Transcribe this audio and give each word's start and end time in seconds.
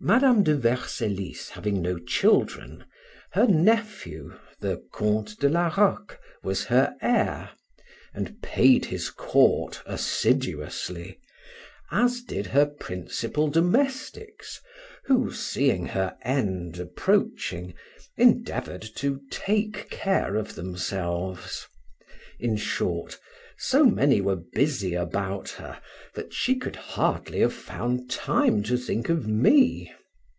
Madam 0.00 0.42
de 0.42 0.54
Vercellis 0.54 1.48
having 1.48 1.80
no 1.80 1.98
children, 1.98 2.84
her 3.30 3.46
nephew, 3.46 4.38
the 4.60 4.78
Count 4.94 5.38
de 5.40 5.48
la 5.48 5.68
Roque, 5.74 6.20
was 6.42 6.66
her 6.66 6.94
heir, 7.00 7.52
and 8.12 8.42
paid 8.42 8.84
his 8.84 9.08
court 9.08 9.82
assiduously, 9.86 11.18
as 11.90 12.20
did 12.20 12.48
her 12.48 12.66
principal 12.66 13.48
domestics, 13.48 14.60
who, 15.06 15.32
seeing 15.32 15.86
her 15.86 16.18
end 16.20 16.78
approaching, 16.78 17.72
endeavored 18.18 18.82
to 18.96 19.22
take 19.30 19.88
care 19.88 20.36
of 20.36 20.54
themselves; 20.54 21.66
in 22.38 22.58
short, 22.58 23.18
so 23.56 23.84
many 23.84 24.20
were 24.20 24.34
busy 24.52 24.94
about 24.94 25.48
her, 25.50 25.80
that 26.14 26.34
she 26.34 26.56
could 26.56 26.74
hardly 26.74 27.38
have 27.38 27.52
found 27.54 28.10
time 28.10 28.64
to 28.64 28.76
think 28.76 29.08
of 29.08 29.28
me. 29.28 29.90